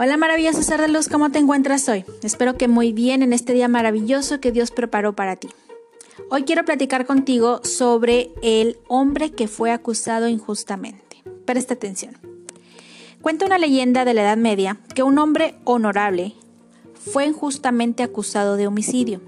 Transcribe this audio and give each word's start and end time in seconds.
Hola 0.00 0.16
maravilloso 0.16 0.62
ser 0.62 0.80
de 0.80 0.86
luz, 0.86 1.08
¿cómo 1.08 1.32
te 1.32 1.40
encuentras 1.40 1.88
hoy? 1.88 2.04
Espero 2.22 2.56
que 2.56 2.68
muy 2.68 2.92
bien 2.92 3.20
en 3.24 3.32
este 3.32 3.52
día 3.52 3.66
maravilloso 3.66 4.38
que 4.38 4.52
Dios 4.52 4.70
preparó 4.70 5.14
para 5.14 5.34
ti. 5.34 5.48
Hoy 6.30 6.44
quiero 6.44 6.64
platicar 6.64 7.04
contigo 7.04 7.60
sobre 7.64 8.30
el 8.40 8.78
hombre 8.86 9.32
que 9.32 9.48
fue 9.48 9.72
acusado 9.72 10.28
injustamente. 10.28 11.24
Presta 11.44 11.74
atención. 11.74 12.16
Cuenta 13.22 13.44
una 13.44 13.58
leyenda 13.58 14.04
de 14.04 14.14
la 14.14 14.22
Edad 14.22 14.36
Media 14.36 14.78
que 14.94 15.02
un 15.02 15.18
hombre 15.18 15.56
honorable 15.64 16.36
fue 16.94 17.26
injustamente 17.26 18.04
acusado 18.04 18.54
de 18.54 18.68
homicidio. 18.68 19.20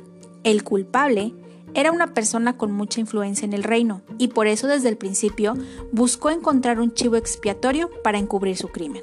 El 0.44 0.62
culpable 0.62 1.34
era 1.74 1.90
una 1.90 2.14
persona 2.14 2.56
con 2.56 2.70
mucha 2.70 3.00
influencia 3.00 3.44
en 3.44 3.54
el 3.54 3.64
reino 3.64 4.02
y 4.18 4.28
por 4.28 4.46
eso 4.46 4.68
desde 4.68 4.88
el 4.88 4.96
principio 4.96 5.56
buscó 5.90 6.30
encontrar 6.30 6.78
un 6.78 6.94
chivo 6.94 7.16
expiatorio 7.16 7.90
para 8.04 8.18
encubrir 8.18 8.56
su 8.56 8.68
crimen. 8.68 9.02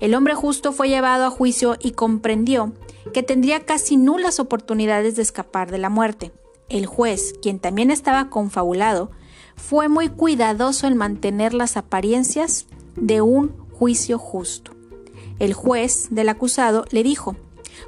El 0.00 0.14
hombre 0.14 0.34
justo 0.34 0.72
fue 0.72 0.88
llevado 0.88 1.24
a 1.24 1.30
juicio 1.30 1.76
y 1.80 1.92
comprendió 1.92 2.72
que 3.12 3.22
tendría 3.22 3.64
casi 3.64 3.96
nulas 3.96 4.40
oportunidades 4.40 5.16
de 5.16 5.22
escapar 5.22 5.70
de 5.70 5.78
la 5.78 5.88
muerte. 5.88 6.32
El 6.68 6.86
juez, 6.86 7.34
quien 7.40 7.60
también 7.60 7.90
estaba 7.90 8.28
confabulado, 8.28 9.10
fue 9.56 9.88
muy 9.88 10.08
cuidadoso 10.08 10.86
en 10.86 10.96
mantener 10.96 11.54
las 11.54 11.76
apariencias 11.76 12.66
de 12.96 13.20
un 13.22 13.56
juicio 13.72 14.18
justo. 14.18 14.72
El 15.38 15.54
juez 15.54 16.08
del 16.10 16.28
acusado 16.28 16.84
le 16.90 17.02
dijo, 17.02 17.36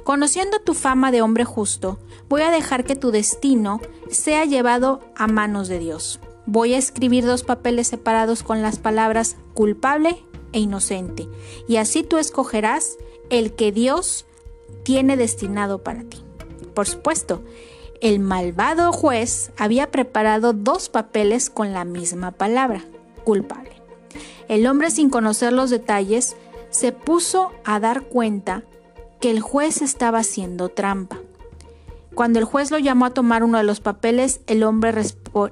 Conociendo 0.03 0.59
tu 0.59 0.73
fama 0.73 1.11
de 1.11 1.21
hombre 1.21 1.45
justo, 1.45 1.99
voy 2.29 2.41
a 2.41 2.51
dejar 2.51 2.85
que 2.85 2.95
tu 2.95 3.11
destino 3.11 3.81
sea 4.09 4.45
llevado 4.45 5.01
a 5.15 5.27
manos 5.27 5.67
de 5.67 5.79
Dios. 5.79 6.19
Voy 6.45 6.73
a 6.73 6.77
escribir 6.77 7.25
dos 7.25 7.43
papeles 7.43 7.87
separados 7.87 8.43
con 8.43 8.61
las 8.61 8.79
palabras 8.79 9.35
culpable 9.53 10.23
e 10.53 10.59
inocente, 10.59 11.27
y 11.67 11.77
así 11.77 12.03
tú 12.03 12.17
escogerás 12.17 12.97
el 13.29 13.53
que 13.53 13.71
Dios 13.71 14.25
tiene 14.83 15.17
destinado 15.17 15.83
para 15.83 16.03
ti. 16.03 16.23
Por 16.73 16.87
supuesto, 16.87 17.43
el 18.01 18.19
malvado 18.19 18.91
juez 18.91 19.51
había 19.57 19.91
preparado 19.91 20.53
dos 20.53 20.89
papeles 20.89 21.49
con 21.49 21.73
la 21.73 21.83
misma 21.83 22.31
palabra, 22.31 22.85
culpable. 23.23 23.81
El 24.47 24.65
hombre 24.67 24.89
sin 24.89 25.09
conocer 25.09 25.53
los 25.53 25.69
detalles 25.69 26.35
se 26.69 26.91
puso 26.91 27.51
a 27.65 27.79
dar 27.79 28.03
cuenta 28.03 28.63
que 29.19 29.29
el 29.31 29.41
juez 29.41 29.81
estaba 29.81 30.19
haciendo 30.19 30.69
trampa. 30.69 31.19
Cuando 32.15 32.39
el 32.39 32.45
juez 32.45 32.71
lo 32.71 32.79
llamó 32.79 33.05
a 33.05 33.13
tomar 33.13 33.43
uno 33.43 33.57
de 33.57 33.63
los 33.63 33.79
papeles, 33.79 34.41
el 34.47 34.63
hombre 34.63 34.93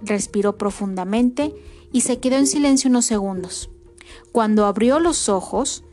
respiró 0.02 0.58
profundamente 0.58 1.54
y 1.92 2.02
se 2.02 2.20
quedó 2.20 2.38
en 2.38 2.48
silencio 2.48 2.90
unos 2.90 3.06
segundos. 3.06 3.70
Cuando 4.38 4.68
abrió 4.68 5.00
los 5.00 5.30
ojos, 5.30 5.84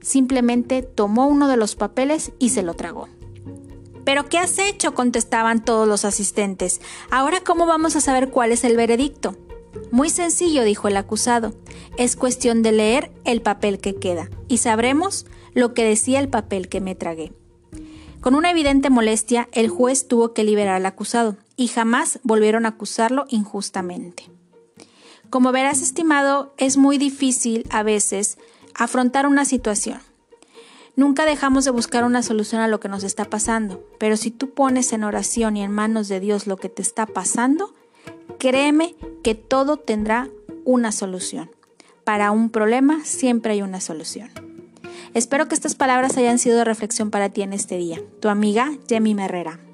simplemente 0.00 0.80
tomó 0.80 1.26
uno 1.26 1.48
de 1.48 1.58
los 1.58 1.76
papeles 1.76 2.32
y 2.38 2.48
se 2.48 2.62
lo 2.62 2.72
tragó. 2.72 3.08
¿Pero 4.06 4.26
qué 4.30 4.38
has 4.38 4.58
hecho? 4.58 4.94
contestaban 4.94 5.62
todos 5.62 5.86
los 5.86 6.06
asistentes. 6.06 6.80
Ahora, 7.10 7.42
¿cómo 7.44 7.66
vamos 7.66 7.94
a 7.94 8.00
saber 8.00 8.30
cuál 8.30 8.52
es 8.52 8.64
el 8.64 8.74
veredicto? 8.74 9.36
Muy 9.90 10.08
sencillo, 10.08 10.64
dijo 10.64 10.88
el 10.88 10.96
acusado. 10.96 11.52
Es 11.98 12.16
cuestión 12.16 12.62
de 12.62 12.72
leer 12.72 13.12
el 13.26 13.42
papel 13.42 13.80
que 13.80 13.96
queda, 13.96 14.30
y 14.48 14.56
sabremos 14.56 15.26
lo 15.52 15.74
que 15.74 15.84
decía 15.84 16.20
el 16.20 16.30
papel 16.30 16.70
que 16.70 16.80
me 16.80 16.94
tragué. 16.94 17.34
Con 18.22 18.34
una 18.34 18.50
evidente 18.50 18.88
molestia, 18.88 19.46
el 19.52 19.68
juez 19.68 20.08
tuvo 20.08 20.32
que 20.32 20.42
liberar 20.42 20.76
al 20.76 20.86
acusado, 20.86 21.36
y 21.54 21.68
jamás 21.68 22.18
volvieron 22.22 22.64
a 22.64 22.70
acusarlo 22.70 23.26
injustamente. 23.28 24.30
Como 25.30 25.52
verás, 25.52 25.82
estimado, 25.82 26.54
es 26.56 26.76
muy 26.76 26.96
difícil 26.96 27.66
a 27.70 27.82
veces 27.82 28.38
afrontar 28.74 29.26
una 29.26 29.44
situación. 29.44 30.00
Nunca 30.96 31.26
dejamos 31.26 31.64
de 31.64 31.70
buscar 31.70 32.04
una 32.04 32.22
solución 32.22 32.60
a 32.60 32.68
lo 32.68 32.80
que 32.80 32.88
nos 32.88 33.04
está 33.04 33.24
pasando, 33.26 33.86
pero 33.98 34.16
si 34.16 34.30
tú 34.30 34.50
pones 34.50 34.92
en 34.92 35.04
oración 35.04 35.56
y 35.56 35.62
en 35.62 35.70
manos 35.70 36.08
de 36.08 36.18
Dios 36.18 36.46
lo 36.46 36.56
que 36.56 36.68
te 36.68 36.82
está 36.82 37.06
pasando, 37.06 37.74
créeme 38.38 38.96
que 39.22 39.34
todo 39.34 39.76
tendrá 39.76 40.28
una 40.64 40.90
solución. 40.90 41.50
Para 42.04 42.30
un 42.30 42.50
problema 42.50 43.04
siempre 43.04 43.52
hay 43.52 43.62
una 43.62 43.80
solución. 43.80 44.30
Espero 45.14 45.46
que 45.46 45.54
estas 45.54 45.74
palabras 45.74 46.16
hayan 46.16 46.38
sido 46.38 46.56
de 46.56 46.64
reflexión 46.64 47.10
para 47.10 47.28
ti 47.28 47.42
en 47.42 47.52
este 47.52 47.76
día. 47.76 48.00
Tu 48.20 48.28
amiga 48.28 48.72
Jemmy 48.88 49.12
Herrera. 49.12 49.67